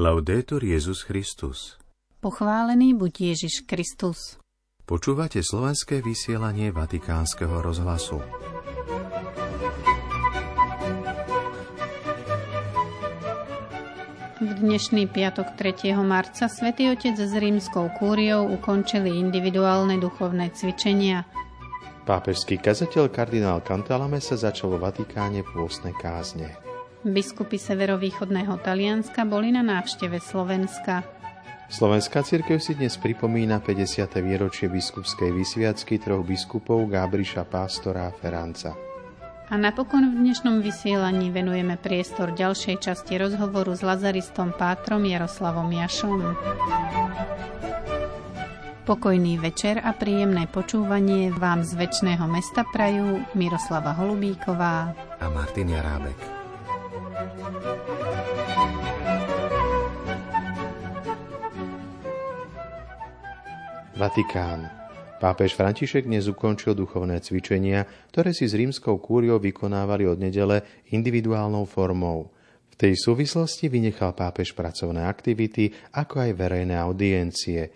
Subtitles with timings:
[0.00, 1.76] Laudetur Jezus Christus.
[2.24, 4.40] Pochválený buď Ježiš Kristus.
[4.88, 8.24] Počúvate slovenské vysielanie Vatikánskeho rozhlasu.
[14.40, 15.92] V dnešný piatok 3.
[16.00, 21.28] marca svätý Otec s rímskou kúriou ukončili individuálne duchovné cvičenia.
[22.08, 26.69] Pápežský kazateľ kardinál Cantalame sa začal vo Vatikáne pôstne kázne.
[27.00, 31.00] Biskupy severovýchodného Talianska boli na návšteve Slovenska.
[31.72, 34.20] Slovenská církev si dnes pripomína 50.
[34.20, 38.76] výročie biskupskej vysviacky troch biskupov Gábriša Pástora a Feranca.
[39.48, 46.36] A napokon v dnešnom vysielaní venujeme priestor ďalšej časti rozhovoru s lazaristom Pátrom Jaroslavom Jašom.
[48.84, 56.39] Pokojný večer a príjemné počúvanie vám z väčšného mesta prajú Miroslava Holubíková a Martin Jarábek.
[64.00, 64.64] Vatikán.
[65.20, 71.68] Pápež František dnes ukončil duchovné cvičenia, ktoré si s rímskou kúriou vykonávali od nedele individuálnou
[71.68, 72.32] formou.
[72.72, 77.68] V tej súvislosti vynechal pápež pracovné aktivity, ako aj verejné audiencie.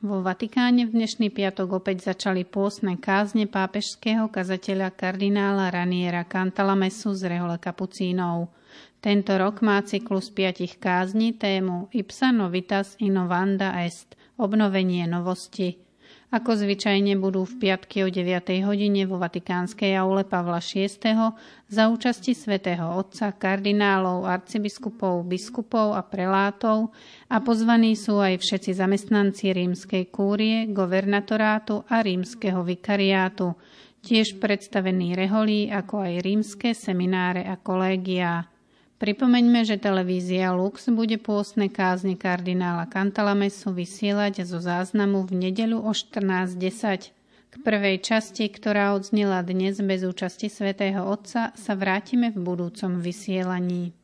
[0.00, 7.36] Vo Vatikáne v dnešný piatok opäť začali pôsne kázne pápežského kazateľa kardinála Raniera Cantalamesu z
[7.36, 8.48] rehole kapucínov.
[8.98, 15.78] Tento rok má cyklus piatich kázni tému Ipsa novitas innovanda est, obnovenie novosti.
[16.28, 18.60] Ako zvyčajne budú v piatky o 9.
[18.66, 20.92] hodine vo Vatikánskej aule Pavla VI.
[21.70, 26.92] za účasti svätého Otca, kardinálov, arcibiskupov, biskupov a prelátov
[27.32, 33.56] a pozvaní sú aj všetci zamestnanci rímskej kúrie, governatorátu a rímskeho vikariátu,
[34.04, 38.57] tiež predstavení reholí ako aj rímske semináre a kolégiá.
[38.98, 45.94] Pripomeňme, že televízia Lux bude pôstne kázne kardinála Cantalamesu vysielať zo záznamu v nedeľu o
[45.94, 47.14] 14.10.
[47.48, 53.94] K prvej časti, ktorá odznela dnes bez účasti svätého Otca, sa vrátime v budúcom vysielaní.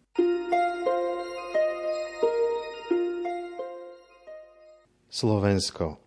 [5.10, 6.03] Slovensko.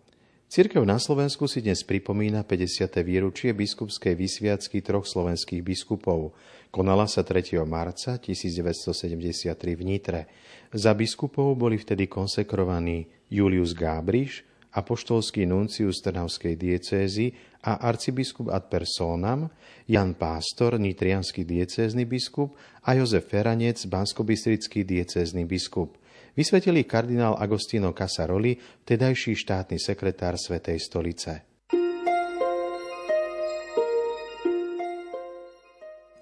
[0.48, 3.04] Cirkev na Slovensku si dnes pripomína 50.
[3.04, 6.32] výročie biskupskej vysviacky troch slovenských biskupov.
[6.72, 7.60] Konala sa 3.
[7.68, 10.24] marca 1973 v Nitre.
[10.72, 14.40] Za biskupov boli vtedy konsekrovaní Julius Gábriš,
[14.72, 19.52] apoštolský nuncius Trnavskej diecézy a arcibiskup ad personam,
[19.84, 22.56] Jan Pástor, nitrianský diecézny biskup
[22.88, 26.00] a Jozef Feranec, banskobistrický diecézny biskup.
[26.38, 28.54] Vysvetil ich kardinál Agostino Casaroli,
[28.86, 31.42] vtedajší štátny sekretár Svetej stolice.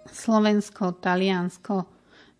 [0.08, 1.84] Slovensko, Taliansko.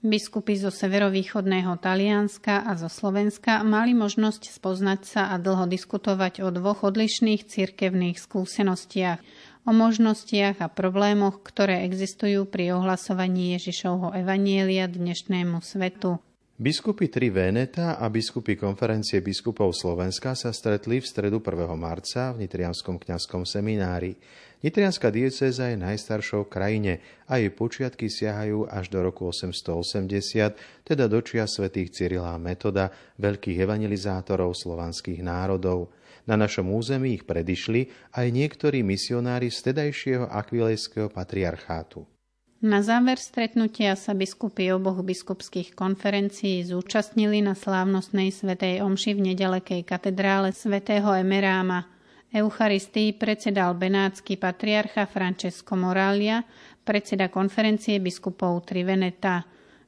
[0.00, 6.48] Biskupy zo severovýchodného Talianska a zo Slovenska mali možnosť spoznať sa a dlho diskutovať o
[6.48, 9.20] dvoch odlišných cirkevných skúsenostiach,
[9.68, 16.24] o možnostiach a problémoch, ktoré existujú pri ohlasovaní Ježišovho evanielia dnešnému svetu.
[16.56, 21.52] Biskupy Tri Veneta a biskupy konferencie biskupov Slovenska sa stretli v stredu 1.
[21.76, 24.16] marca v Nitrianskom kňazskom seminári.
[24.64, 26.92] Nitrianská diecéza je najstaršou v krajine
[27.28, 32.88] a jej počiatky siahajú až do roku 880, teda do čia svätých Cyrila a Metoda,
[33.20, 35.92] veľkých evangelizátorov slovanských národov.
[36.24, 42.15] Na našom území ich predišli aj niektorí misionári z tedajšieho akvilejského patriarchátu.
[42.64, 49.84] Na záver stretnutia sa biskupy oboch biskupských konferencií zúčastnili na slávnostnej svetej omši v nedalekej
[49.84, 51.84] katedrále svätého Emeráma.
[52.32, 56.48] Eucharistii predsedal benátsky patriarcha Francesco Moralia,
[56.80, 59.44] predseda konferencie biskupov Triveneta.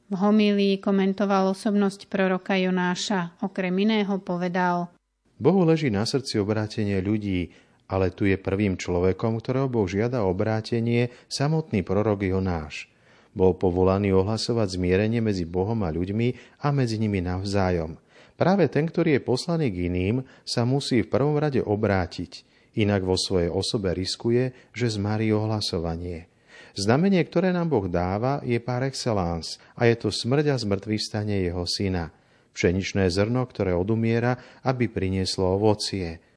[0.09, 3.41] V homílii komentoval osobnosť proroka Jonáša.
[3.41, 4.93] Okrem iného povedal
[5.41, 7.49] Bohu leží na srdci obrátenie ľudí,
[7.89, 12.85] ale tu je prvým človekom, ktorého Boh žiada obrátenie, samotný prorok Jonáš.
[13.33, 17.97] Bol povolaný ohlasovať zmierenie medzi Bohom a ľuďmi a medzi nimi navzájom.
[18.37, 20.15] Práve ten, ktorý je poslaný k iným,
[20.45, 22.45] sa musí v prvom rade obrátiť,
[22.77, 26.29] inak vo svojej osobe riskuje, že zmarí ohlasovanie.
[26.77, 30.95] Znamenie, ktoré nám Boh dáva, je par excellence a je to smrť a zmrtvý
[31.25, 32.13] jeho syna.
[32.53, 36.21] Pšeničné zrno, ktoré odumiera, aby prinieslo ovocie–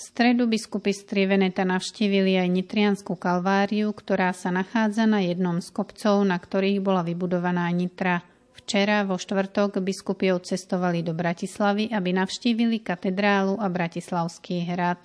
[0.00, 5.68] v stredu biskupy z Triveneta navštívili aj Nitrianskú kalváriu, ktorá sa nachádza na jednom z
[5.68, 8.24] kopcov, na ktorých bola vybudovaná Nitra.
[8.56, 15.04] Včera vo štvrtok biskupy odcestovali do Bratislavy, aby navštívili katedrálu a Bratislavský hrad.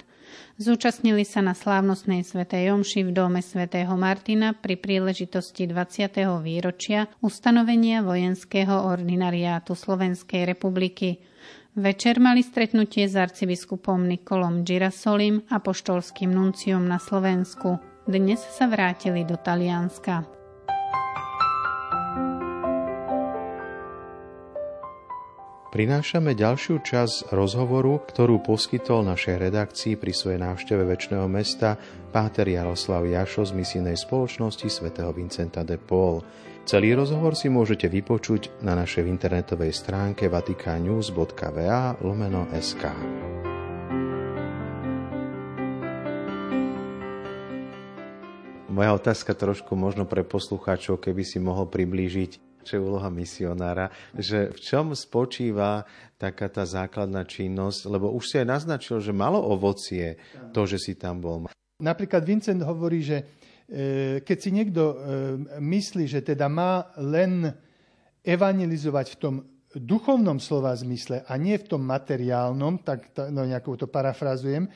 [0.56, 6.24] Zúčastnili sa na slávnostnej svätej Omši v dome svätého Martina pri príležitosti 20.
[6.40, 11.20] výročia ustanovenia vojenského ordinariátu Slovenskej republiky.
[11.76, 17.76] Večer mali stretnutie s arcibiskupom Nikolom Girasolim a poštolským nunciom na Slovensku.
[18.08, 20.24] Dnes sa vrátili do Talianska.
[25.76, 31.76] Prinášame ďalšiu časť rozhovoru, ktorú poskytol našej redakcii pri svojej návšteve väčšného mesta
[32.16, 36.24] páter Jaroslav Jašo z misijnej spoločnosti svätého Vincenta de Paul.
[36.64, 42.88] Celý rozhovor si môžete vypočuť na našej internetovej stránke vaticanews.va lomeno sk.
[48.72, 54.50] Moja otázka trošku možno pre poslucháčov, keby si mohol priblížiť čo je úloha misionára, že
[54.50, 55.86] v čom spočíva
[56.18, 60.18] taká tá základná činnosť, lebo už si aj naznačil, že malo ovocie
[60.50, 61.46] to, že si tam bol.
[61.78, 63.24] Napríklad Vincent hovorí, že e,
[64.26, 64.96] keď si niekto e,
[65.62, 67.54] myslí, že teda má len
[68.26, 69.36] evangelizovať v tom
[69.76, 74.72] duchovnom slova zmysle a nie v tom materiálnom, tak no, nejako to parafrazujem,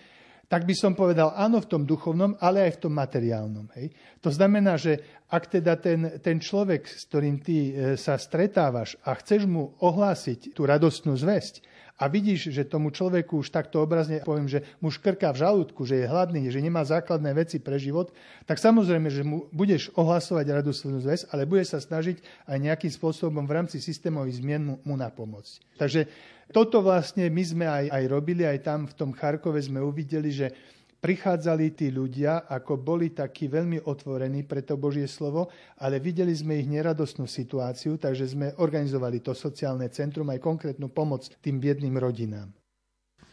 [0.49, 3.69] tak by som povedal áno v tom duchovnom, ale aj v tom materiálnom.
[3.77, 3.93] Hej.
[4.25, 9.13] To znamená, že ak teda ten, ten človek, s ktorým ty e, sa stretávaš a
[9.13, 11.68] chceš mu ohlásiť tú radostnú zväzť
[11.99, 15.99] a vidíš, že tomu človeku už takto obrazne poviem, že mu škrká v žalúdku, že
[15.99, 18.15] je hladný, že nemá základné veci pre život,
[18.47, 23.43] tak samozrejme, že mu budeš ohlasovať radostnú zväzť, ale budeš sa snažiť aj nejakým spôsobom
[23.43, 25.75] v rámci systémových zmien mu, mu napomôcť.
[25.75, 26.07] Takže
[26.55, 30.78] toto vlastne my sme aj, aj robili, aj tam v tom Charkove sme uvideli, že
[30.99, 36.59] prichádzali tí ľudia, ako boli takí veľmi otvorení pre to Božie slovo, ale videli sme
[36.59, 42.51] ich neradostnú situáciu, takže sme organizovali to sociálne centrum aj konkrétnu pomoc tým biedným rodinám.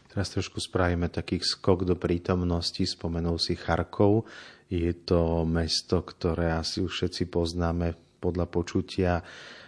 [0.07, 2.81] Teraz trošku spravíme taký skok do prítomnosti.
[2.81, 4.25] Spomenul si Charkov.
[4.65, 9.21] Je to mesto, ktoré asi už všetci poznáme podľa počutia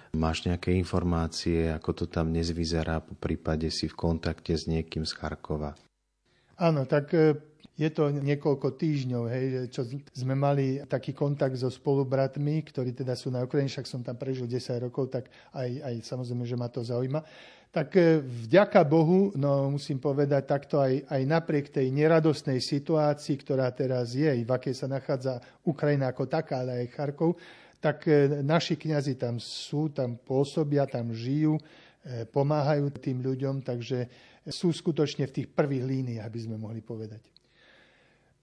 [0.09, 5.05] Máš nejaké informácie, ako to tam dnes vyzerá, po prípade si v kontakte s niekým
[5.05, 5.77] z Charkova?
[6.57, 7.37] Áno, tak e,
[7.79, 13.31] je to niekoľko týždňov, hej, čo sme mali taký kontakt so spolubratmi, ktorí teda sú
[13.31, 16.83] na Ukrajine, však som tam prežil 10 rokov, tak aj, aj samozrejme, že ma to
[16.83, 17.23] zaujíma.
[17.71, 23.71] Tak e, vďaka Bohu, no musím povedať takto, aj, aj napriek tej neradostnej situácii, ktorá
[23.71, 27.39] teraz je, v akej sa nachádza Ukrajina ako taká, ale aj Charkov,
[27.79, 34.03] tak e, naši kňazi tam sú, tam pôsobia, tam žijú, e, pomáhajú tým ľuďom, takže
[34.51, 37.38] sú skutočne v tých prvých líniách, aby sme mohli povedať.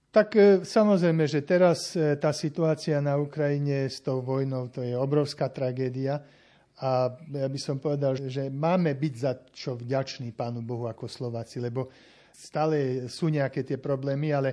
[0.07, 5.51] Tak e, samozrejme, že teraz tá situácia na Ukrajine s tou vojnou, to je obrovská
[5.51, 6.23] tragédia.
[6.77, 11.57] A ja by som povedal, že máme byť za čo vďační Pánu Bohu ako Slováci,
[11.57, 11.89] lebo
[12.29, 14.49] stále sú nejaké tie problémy, ale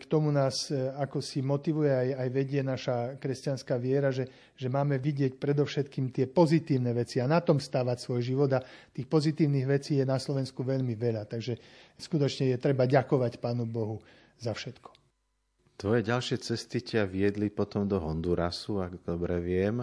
[0.00, 4.26] k tomu nás e, ako si motivuje aj, aj vedie naša kresťanská viera, že,
[4.56, 8.50] že máme vidieť predovšetkým tie pozitívne veci a na tom stávať svoj život.
[8.56, 11.28] A tých pozitívnych vecí je na Slovensku veľmi veľa.
[11.28, 11.54] Takže
[12.00, 14.02] skutočne je treba ďakovať Pánu Bohu
[14.40, 14.90] za všetko.
[15.80, 19.80] Tvoje ďalšie cesty ťa viedli potom do Hondurasu, ak dobre viem.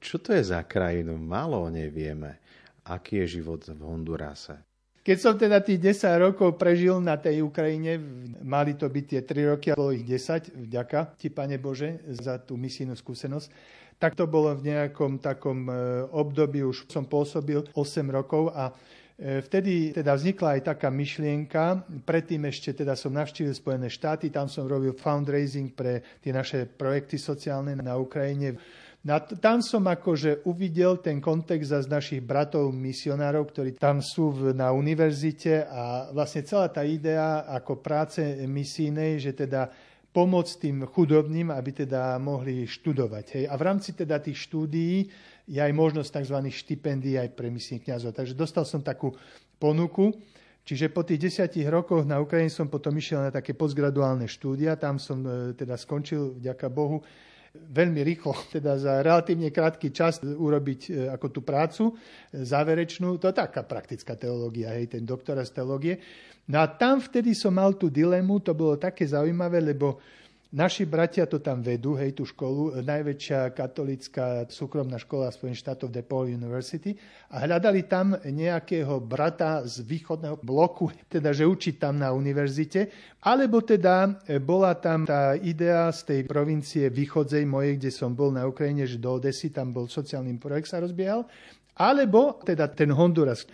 [0.00, 1.20] Čo to je za krajinu?
[1.20, 2.40] Málo o nej vieme.
[2.88, 4.56] Aký je život v Hondurase?
[5.00, 7.96] Keď som teda tých 10 rokov prežil na tej Ukrajine,
[8.44, 12.60] mali to byť tie 3 roky, bolo ich 10, vďaka ti, Pane Bože, za tú
[12.60, 13.48] misijnú skúsenosť,
[13.96, 15.72] tak to bolo v nejakom takom e,
[16.08, 17.80] období, už som pôsobil 8
[18.12, 18.76] rokov a
[19.20, 24.64] Vtedy teda vznikla aj taká myšlienka, predtým ešte teda som navštívil Spojené štáty, tam som
[24.64, 28.56] robil fundraising pre tie naše projekty sociálne na Ukrajine.
[29.04, 34.72] No tam som akože uvidel ten kontext z našich bratov misionárov, ktorí tam sú na
[34.72, 39.68] univerzite a vlastne celá tá idea ako práce misijnej, že teda
[40.10, 43.24] pomôcť tým chudobným, aby teda mohli študovať.
[43.36, 43.44] Hej.
[43.46, 45.06] A v rámci teda tých štúdií
[45.50, 46.38] je aj možnosť tzv.
[46.46, 48.14] štipendií aj pre misijných kniazov.
[48.14, 49.10] Takže dostal som takú
[49.58, 50.14] ponuku.
[50.62, 54.78] Čiže po tých desiatich rokoch na Ukrajine som potom išiel na také postgraduálne štúdia.
[54.78, 57.02] Tam som e, teda skončil, vďaka Bohu,
[57.50, 61.92] veľmi rýchlo, teda za relatívne krátky čas urobiť e, ako tú prácu e,
[62.46, 63.18] záverečnú.
[63.18, 65.98] To je taká praktická teológia, hej, ten doktora z teológie.
[66.46, 69.98] No a tam vtedy som mal tú dilemu, to bolo také zaujímavé, lebo
[70.50, 76.34] Naši bratia to tam vedú, hej, tú školu, najväčšia katolická súkromná škola Spojených štátov DePaul
[76.34, 76.90] University
[77.30, 82.90] a hľadali tam nejakého brata z východného bloku, teda že učiť tam na univerzite,
[83.22, 88.34] alebo teda e, bola tam tá idea z tej provincie východzej mojej, kde som bol
[88.34, 91.30] na Ukrajine, že do Odesy, tam bol sociálny projekt sa rozbiehal,
[91.78, 93.46] alebo teda ten Honduras.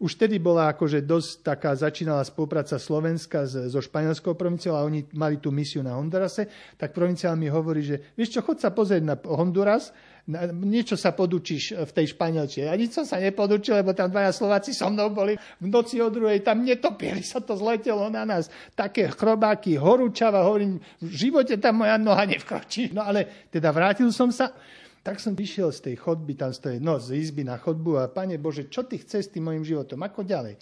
[0.00, 5.36] Už vtedy bola akože dosť taká, začínala spolupráca Slovenska so španielskou provinciou a oni mali
[5.36, 6.48] tú misiu na Hondurase,
[6.80, 9.92] tak provinciál mi hovorí, že vieš čo, chod sa pozrieť na Honduras,
[10.56, 12.72] niečo sa podučíš v tej španielčine.
[12.72, 16.08] A nič som sa nepodučil, lebo tam dvaja Slováci so mnou boli v noci o
[16.08, 18.48] druhej, tam netopili sa to zletelo na nás.
[18.72, 22.88] Také chrobáky, horúčava, hovorím, v živote tam moja noha nevkročí.
[22.96, 24.48] No ale teda vrátil som sa,
[25.00, 28.36] tak som vyšiel z tej chodby, tam stojí, no z izby na chodbu a pane
[28.36, 30.60] Bože, čo ty chceš s tým mojim životom, ako ďalej?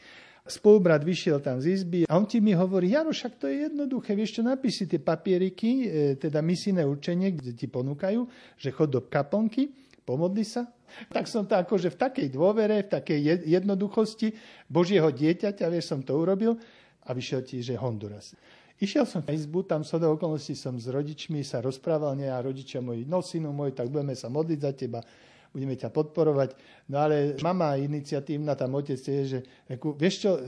[0.48, 4.16] Spolubrat vyšiel tam z izby a on ti mi hovorí, Jaro, však to je jednoduché,
[4.16, 8.24] vieš čo, napísi tie papieriky, e, teda misijné učenie, kde ti ponúkajú,
[8.56, 9.68] že chod do kaponky,
[10.08, 10.64] pomodli sa.
[11.12, 14.32] Tak som to akože v takej dôvere, v takej jednoduchosti
[14.72, 16.56] Božieho dieťaťa, vieš, som to urobil
[17.04, 18.32] a vyšiel ti, že Honduras.
[18.78, 22.38] Išiel som na izbu, tam sa do okolností som s rodičmi sa rozprával, nie a
[22.38, 25.02] rodičia moji, no synu môj, tak budeme sa modliť za teba,
[25.50, 26.54] budeme ťa podporovať.
[26.86, 30.40] No ale mama iniciatívna, tam otec je, že reku, vieš čo, e,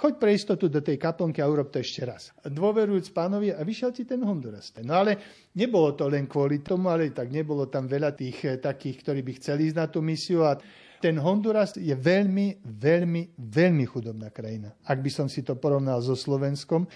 [0.00, 2.32] choď pre istotu do tej kaplnky a urob to ešte raz.
[2.40, 4.72] Dôverujúc pánovi a vyšiel ti ten Honduras.
[4.80, 5.20] No ale
[5.52, 9.32] nebolo to len kvôli tomu, ale tak nebolo tam veľa tých e, takých, ktorí by
[9.36, 10.56] chceli ísť na tú misiu a
[11.04, 14.72] ten Honduras je veľmi, veľmi, veľmi chudobná krajina.
[14.88, 16.88] Ak by som si to porovnal so Slovenskom,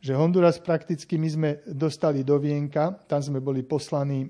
[0.00, 4.28] že Honduras prakticky my sme dostali do Vienka, tam sme boli poslaní e,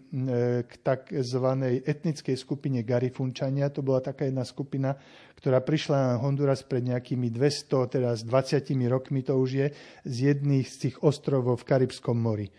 [0.66, 1.46] k tzv.
[1.86, 4.98] etnickej skupine Garifunčania, to bola taká jedna skupina,
[5.38, 9.66] ktorá prišla na Honduras pred nejakými 200, teraz 20 rokmi to už je,
[10.02, 12.50] z jedných z tých ostrovov v Karibskom mori.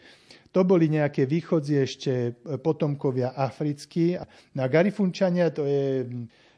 [0.55, 4.19] To boli nejaké východzie ešte potomkovia africkí.
[4.55, 6.03] Na Garifunčania to je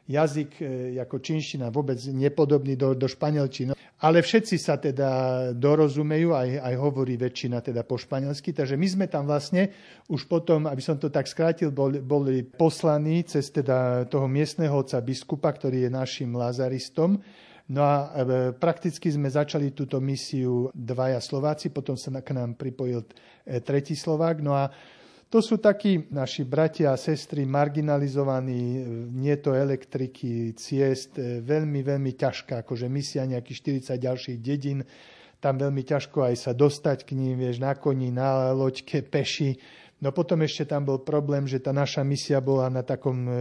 [0.10, 0.66] jazyk e,
[1.00, 3.72] ako čínština vôbec nepodobný do, do španielčiny.
[4.04, 5.10] Ale všetci sa teda
[5.56, 8.52] dorozumejú, aj, aj hovorí väčšina teda po španielsky.
[8.52, 9.72] Takže my sme tam vlastne
[10.12, 15.00] už potom, aby som to tak skrátil, boli, boli poslaní cez teda toho miestneho oca
[15.00, 17.16] biskupa, ktorý je našim lazaristom.
[17.72, 23.08] No a e, prakticky sme začali túto misiu dvaja Slováci, potom sa k nám pripojil
[23.08, 24.44] e, tretí Slovák.
[24.44, 24.68] No a
[25.34, 28.86] to sú takí naši bratia a sestry marginalizovaní,
[29.18, 34.86] nie to elektriky, ciest, e, veľmi, veľmi ťažká, akože misia nejakých 40 ďalších dedín,
[35.42, 39.58] tam veľmi ťažko aj sa dostať k ním, vieš, na koni, na loďke, peši.
[40.06, 43.34] No potom ešte tam bol problém, že tá naša misia bola na takom e,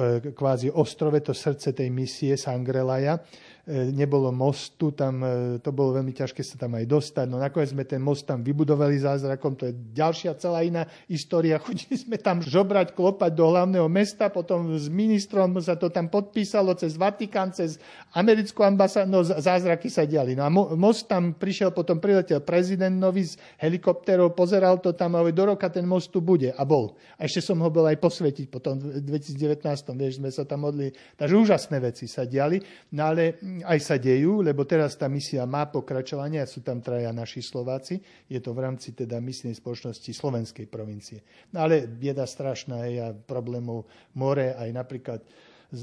[0.00, 6.00] e, kvázi ostrove, to srdce tej misie, Sangrelaja, E, nebolo mostu, tam e, to bolo
[6.00, 7.26] veľmi ťažké sa tam aj dostať.
[7.28, 11.60] No nakoniec sme ten most tam vybudovali zázrakom, to je ďalšia celá iná história.
[11.64, 16.72] Chodili sme tam žobrať, klopať do hlavného mesta, potom s ministrom sa to tam podpísalo
[16.80, 17.76] cez Vatikán, cez
[18.16, 20.32] americkú ambasádu, no zázraky sa diali.
[20.32, 25.20] No a most tam prišiel, potom priletel prezident nový z helikopterov, pozeral to tam a
[25.28, 26.96] do roka ten most tu bude a bol.
[27.20, 29.60] A ešte som ho bol aj posvetiť potom v 2019,
[29.92, 30.88] vieš, sme sa tam modli.
[31.20, 32.56] Takže úžasné veci sa diali.
[32.96, 37.14] No ale aj sa dejú, lebo teraz tá misia má pokračovanie a sú tam traja
[37.14, 37.98] naši Slováci.
[38.26, 41.22] Je to v rámci teda misijnej spoločnosti Slovenskej provincie.
[41.54, 43.88] No ale bieda strašná je a problémov
[44.18, 45.20] more, aj napríklad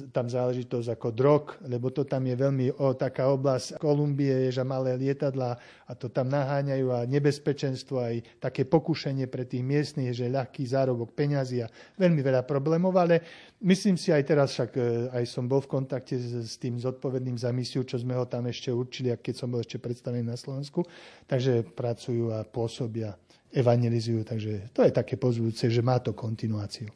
[0.10, 4.98] tam záležitosť ako drog, lebo to tam je veľmi o, taká oblasť Kolumbie, že malé
[4.98, 10.66] lietadla a to tam naháňajú a nebezpečenstvo, aj také pokušenie pre tých miestnych, že ľahký
[10.66, 11.70] zárobok peňazí a
[12.02, 13.22] veľmi veľa problémov, ale
[13.62, 14.82] myslím si aj teraz, však e,
[15.14, 18.50] aj som bol v kontakte s, s tým zodpovedným za misiu, čo sme ho tam
[18.50, 20.82] ešte určili, a keď som bol ešte predstavený na Slovensku,
[21.30, 23.14] takže pracujú a pôsobia
[23.54, 26.90] evangelizujú, takže to je také pozvúce, že má to kontinuáciu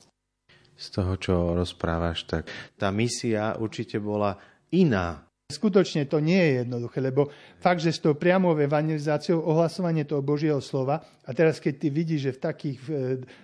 [0.80, 2.48] z toho, čo rozprávaš, tak
[2.80, 4.40] tá misia určite bola
[4.72, 5.28] iná.
[5.50, 10.62] Skutočne to nie je jednoduché, lebo fakt, že s tou priamou evangelizáciou ohlasovanie toho Božieho
[10.62, 12.92] slova a teraz keď ty vidíš, že v takých e,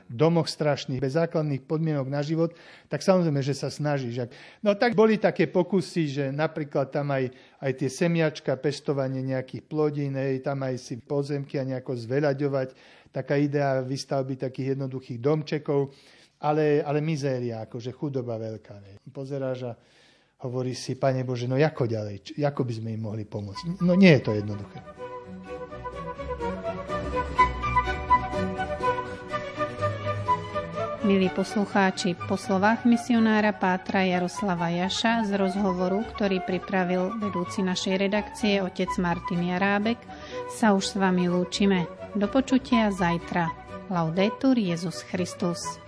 [0.05, 2.53] domoch strašných, bez základných podmienok na život,
[2.93, 4.29] tak samozrejme, že sa snažíš.
[4.61, 7.25] No tak boli také pokusy, že napríklad tam aj,
[7.57, 12.67] aj tie semiačka, pestovanie nejakých plodín, aj tam aj si pozemky a nejako zveľaďovať,
[13.09, 15.89] taká idea výstavby takých jednoduchých domčekov
[16.39, 18.75] ale, ale mizéria, akože chudoba veľká.
[18.81, 18.99] Ne.
[19.11, 19.73] Pozeráš a
[20.43, 22.15] hovorí si, Pane Bože, no ako ďalej?
[22.21, 23.81] Č- ako by sme im mohli pomôcť?
[23.81, 24.83] No nie je to jednoduché.
[31.05, 38.57] Milí poslucháči, po slovách misionára Pátra Jaroslava Jaša z rozhovoru, ktorý pripravil vedúci našej redakcie
[38.57, 40.01] otec Martin Jarábek,
[40.49, 41.85] sa už s vami lúčime.
[42.17, 43.53] Do počutia zajtra.
[43.93, 45.84] Laudetur Jezus Christus.